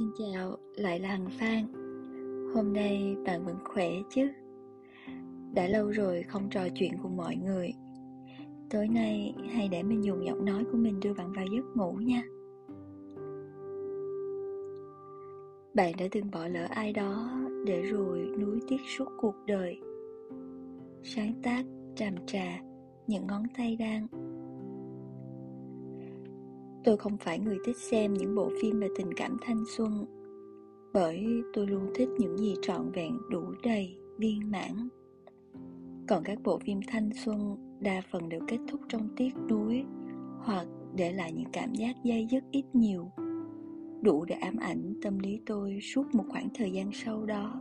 [0.00, 1.64] Xin chào, lại là Hằng Phan.
[2.54, 4.28] Hôm nay bạn vẫn khỏe chứ?
[5.54, 7.72] Đã lâu rồi không trò chuyện cùng mọi người.
[8.70, 11.92] Tối nay hãy để mình dùng giọng nói của mình đưa bạn vào giấc ngủ
[11.92, 12.22] nha.
[15.74, 17.30] Bạn đã từng bỏ lỡ ai đó
[17.66, 19.80] để rồi nuối tiếc suốt cuộc đời.
[21.02, 21.64] Sáng tác,
[21.96, 22.60] tràm trà,
[23.06, 24.06] những ngón tay đang
[26.84, 30.06] Tôi không phải người thích xem những bộ phim về tình cảm thanh xuân
[30.92, 34.88] Bởi tôi luôn thích những gì trọn vẹn đủ đầy, viên mãn.
[36.08, 39.84] Còn các bộ phim thanh xuân đa phần đều kết thúc trong tiếc nuối
[40.38, 40.66] Hoặc
[40.96, 43.10] để lại những cảm giác dây dứt ít nhiều
[44.02, 47.60] Đủ để ám ảnh tâm lý tôi suốt một khoảng thời gian sau đó.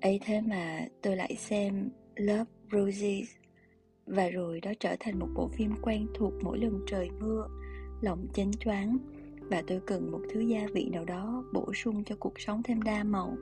[0.00, 3.43] Ấy thế mà tôi lại xem Love Roses
[4.06, 7.48] và rồi đó trở thành một bộ phim quen thuộc mỗi lần trời mưa.
[8.00, 8.98] Lòng chánh choáng.
[9.50, 12.82] Và tôi cần một thứ gia vị nào đó bổ sung cho cuộc sống thêm
[12.82, 13.36] đa màu.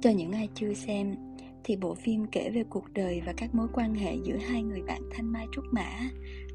[0.00, 1.16] Cho những ai chưa xem
[1.64, 4.82] thì bộ phim kể về cuộc đời và các mối quan hệ giữa hai người
[4.82, 5.90] bạn thanh mai trúc mã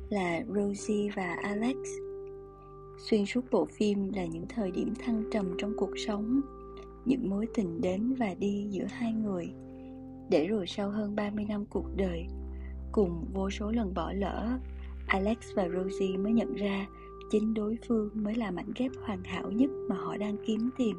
[0.09, 1.77] là Rosie và Alex.
[2.97, 6.41] Xuyên suốt bộ phim là những thời điểm thăng trầm trong cuộc sống,
[7.05, 9.49] những mối tình đến và đi giữa hai người–
[10.29, 12.27] để rồi sau hơn 30 năm cuộc đời.
[12.91, 14.59] Cùng vô số lần bỏ lỡ
[15.07, 16.87] Alex và Rosie mới nhận ra
[17.31, 20.97] Chính đối phương mới là mảnh ghép hoàn hảo nhất mà họ đang kiếm tìm.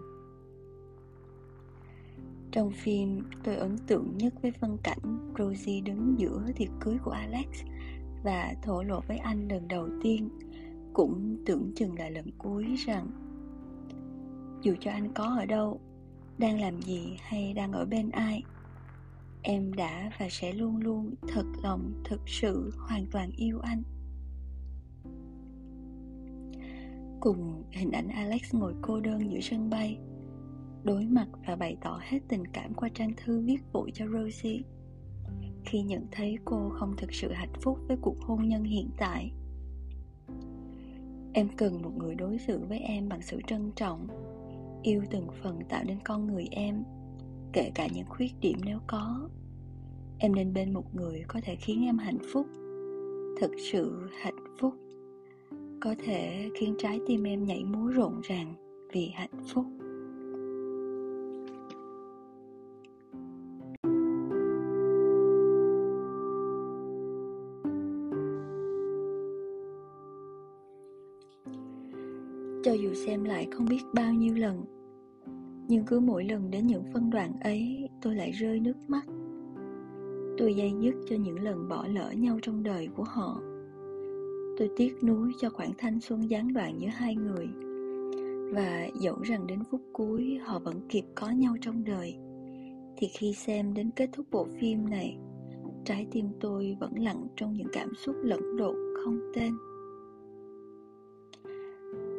[2.53, 7.11] Trong phim, tôi ấn tượng nhất với phân cảnh Rosie đứng giữa tiệc cưới của
[7.11, 7.47] Alex
[8.25, 10.29] Và thổ lộ với anh lần đầu tiên
[10.93, 13.06] Cũng tưởng chừng là lần cuối rằng
[14.62, 15.81] Dù cho anh có ở đâu
[16.39, 18.43] Đang làm gì hay đang ở bên ai
[19.51, 23.83] em đã và sẽ luôn luôn thật lòng, thực sự, hoàn toàn yêu anh.
[27.21, 29.99] Cùng hình ảnh alex ngồi cô đơn giữa sân bay,
[30.84, 34.61] đối mặt và bày tỏ hết tình cảm qua trang thư viết vội cho rosie.
[35.65, 39.33] Khi nhận thấy cô không thực sự hạnh phúc với cuộc hôn nhân hiện tại,
[41.33, 44.06] em cần một người đối xử với em bằng sự trân trọng,
[44.83, 46.84] yêu từng phần tạo nên con người em,
[47.53, 49.28] kể cả những khuyết điểm nếu có
[50.21, 52.47] em nên bên một người có thể khiến em hạnh phúc,
[53.41, 54.75] thực sự hạnh phúc.
[55.81, 58.55] Có thể khiến trái tim em nhảy múa rộn ràng
[58.93, 59.65] vì hạnh phúc.
[72.65, 74.65] Cho dù xem lại không biết bao nhiêu lần,
[75.69, 79.03] nhưng cứ mỗi lần đến những phân đoạn ấy, tôi lại rơi nước mắt
[80.38, 83.41] tôi dây dứt cho những lần bỏ lỡ nhau trong đời của họ.
[84.59, 87.49] Tôi tiếc nuối cho khoảng thanh xuân gián đoạn giữa hai người,
[88.53, 92.16] và dẫu rằng đến phút cuối họ vẫn kịp có nhau trong đời,
[92.97, 95.19] thì khi xem đến kết thúc bộ phim này,
[95.84, 99.53] trái tim tôi vẫn lặng trong những cảm xúc lẫn lộn không tên.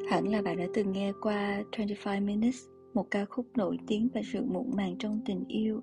[0.09, 4.21] Hẳn là bạn đã từng nghe qua 25 Minutes, một ca khúc nổi tiếng về
[4.33, 5.81] sự muộn màng trong tình yêu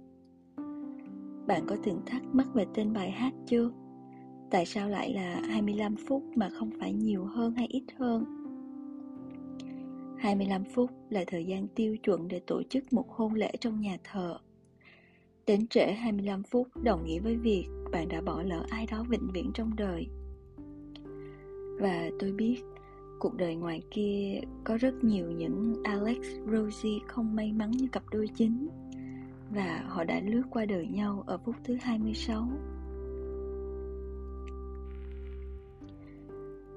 [1.46, 3.70] bạn có từng thắc mắc về tên bài hát chưa?
[4.50, 8.24] Tại sao lại là 25 phút mà không phải nhiều hơn hay ít hơn?
[10.18, 13.98] 25 phút là thời gian tiêu chuẩn để tổ chức một hôn lễ trong nhà
[14.04, 14.38] thờ.
[15.46, 19.28] Đến trễ 25 phút đồng nghĩa với việc bạn đã bỏ lỡ ai đó vĩnh
[19.32, 20.06] viễn trong đời.
[21.80, 22.62] Và tôi biết,
[23.18, 26.18] cuộc đời ngoài kia có rất nhiều những Alex,
[26.52, 28.68] Rosie không may mắn như cặp đôi chính
[29.50, 32.48] và họ đã lướt qua đời nhau ở phút thứ 26.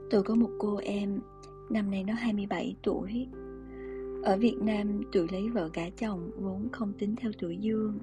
[0.09, 1.19] Tôi có một cô em,
[1.69, 3.27] năm nay nó 27 tuổi.
[4.23, 7.99] Ở Việt Nam, tuổi lấy vợ gả chồng vốn không tính theo tuổi dương,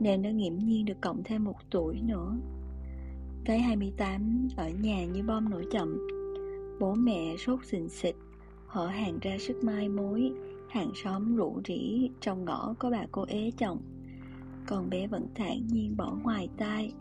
[0.00, 2.36] nên nó nghiễm nhiên được cộng thêm một tuổi nữa.
[3.44, 6.08] Cái 28 ở nhà như bom nổ chậm,
[6.80, 8.16] bố mẹ sốt xình xịch,
[8.66, 10.32] họ hàng ra sức mai mối,
[10.68, 13.78] hàng xóm rủ rỉ trong ngõ có bà cô ế chồng.
[14.66, 16.92] Còn bé vẫn thản nhiên bỏ ngoài tai,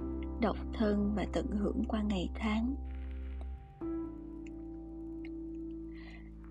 [0.41, 2.75] độc thân và tận hưởng qua ngày tháng.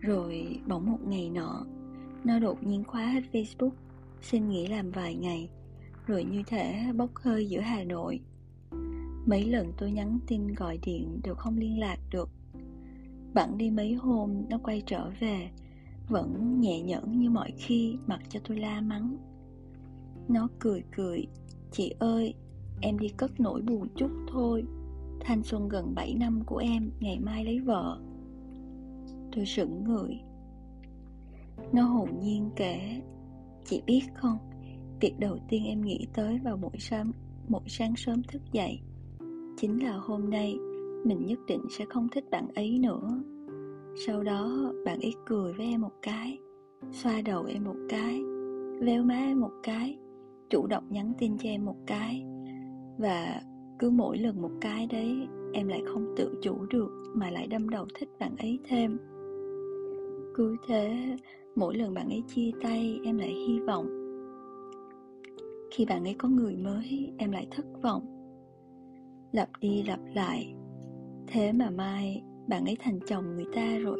[0.00, 1.66] Rồi bỗng một ngày nọ,
[2.24, 3.70] nó đột nhiên khóa hết facebook,
[4.22, 5.48] xin nghỉ làm vài ngày,
[6.06, 8.20] rồi như thể bốc hơi giữa hà nội.
[9.26, 12.28] Mấy lần tôi nhắn tin gọi điện đều không liên lạc được.
[13.34, 15.50] Bẵng đi mấy hôm, nó quay trở về
[16.08, 19.16] vẫn nhẹ nhõm như mọi khi mặc cho tôi la mắng.
[20.28, 21.26] Nó cười cười
[21.70, 22.34] Chị ơi
[22.80, 24.64] Em đi cất nỗi buồn chút thôi
[25.20, 27.98] Thanh xuân gần 7 năm của em Ngày mai lấy vợ.
[29.36, 30.20] Tôi sững người.
[31.72, 33.02] Nó hồn nhiên kể
[33.64, 34.38] Chị biết không
[35.00, 37.12] Việc đầu tiên em nghĩ tới vào mỗi sáng,
[37.48, 38.80] mỗi sáng sớm thức dậy
[39.56, 40.54] Chính là hôm nay
[41.04, 43.22] Mình nhất định sẽ không thích bạn ấy nữa.
[43.98, 46.38] Sau đó bạn ấy cười với em một cái,
[46.92, 48.22] Xoa đầu em một cái
[48.80, 49.98] Véo má em một cái,
[50.50, 52.24] Chủ động nhắn tin cho em một cái.
[52.98, 53.40] Và
[53.78, 57.68] cứ mỗi lần một cái đấy, Em lại không tự chủ được Mà lại đâm
[57.68, 58.98] đầu thích bạn ấy thêm.
[60.34, 61.16] Cứ thế,
[61.54, 63.86] Mỗi lần bạn ấy chia tay, Em lại hy vọng.
[65.70, 68.02] Khi bạn ấy có người mới, Em lại thất vọng.
[69.32, 70.54] Lặp đi lặp lại,
[71.26, 73.98] Thế mà mai bạn ấy thành chồng người ta rồi.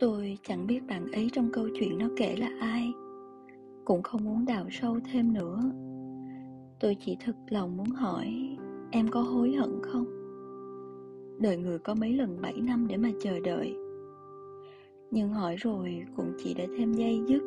[0.00, 2.92] Tôi chẳng biết bạn ấy trong câu chuyện nó kể là ai,
[3.84, 5.60] Cũng không muốn đào sâu thêm nữa.
[6.80, 8.56] Tôi chỉ thực lòng muốn hỏi,
[8.90, 10.04] Em có hối hận không?
[11.40, 13.76] Đời người có mấy lần 7 năm để mà chờ đợi.
[15.10, 17.42] Nhưng hỏi rồi cũng chỉ để thêm dây dứt.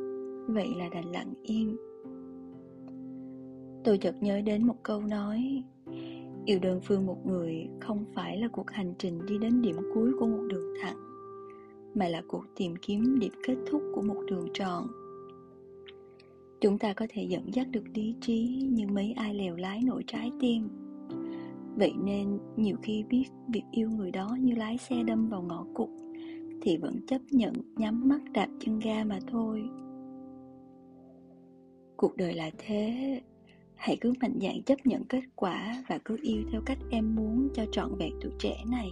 [0.47, 1.77] Vậy là đành lặng im.
[3.83, 5.63] Tôi chợt nhớ đến một câu nói,
[6.45, 10.11] Yêu đơn phương một người không phải là cuộc hành trình đi đến điểm cuối
[10.19, 10.97] của một đường thẳng,
[11.95, 14.87] mà là cuộc tìm kiếm điểm kết thúc của một đường tròn.
[16.61, 20.03] Chúng ta có thể dẫn dắt được lý trí nhưng mấy ai lèo lái nổi
[20.07, 20.67] trái tim.
[21.75, 25.65] Vậy nên nhiều khi biết việc yêu người đó như lái xe đâm vào ngõ
[25.73, 25.89] cụt
[26.61, 29.63] thì vẫn chấp nhận nhắm mắt đạp chân ga mà thôi.
[31.97, 33.21] Cuộc đời là thế.
[33.75, 37.49] Hãy cứ mạnh dạn chấp nhận kết quả và cứ yêu theo cách em muốn
[37.53, 38.91] cho trọn vẹn tuổi trẻ này.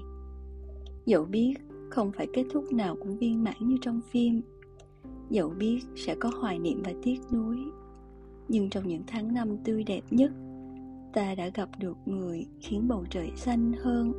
[1.05, 1.53] Dẫu biết
[1.89, 4.41] không phải kết thúc nào cũng viên mãn như trong phim,
[5.29, 7.57] dẫu biết sẽ có hoài niệm và tiếc nuối,
[8.47, 10.31] nhưng trong những tháng năm tươi đẹp nhất,
[11.13, 14.13] ta đã gặp được người khiến bầu trời xanh hơn,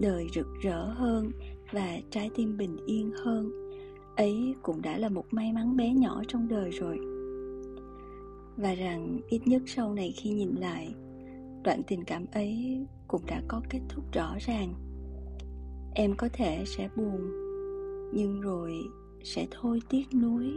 [0.00, 1.30] đời rực rỡ hơn
[1.72, 3.50] và trái tim bình yên hơn.
[4.16, 6.98] Ấy cũng đã là một may mắn bé nhỏ trong đời rồi.
[8.56, 10.94] Và rằng ít nhất sau này khi nhìn lại,
[11.64, 14.74] đoạn tình cảm ấy cũng đã có kết thúc rõ ràng.
[15.94, 17.30] Em có thể sẽ buồn,
[18.14, 18.72] nhưng rồi
[19.24, 20.56] sẽ thôi tiếc nuối.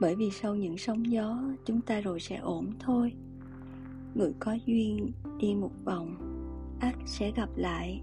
[0.00, 3.12] Bởi vì sau những sóng gió, chúng ta rồi sẽ ổn thôi.
[4.14, 6.16] Người có duyên đi một vòng,
[6.80, 8.02] ắt sẽ gặp lại.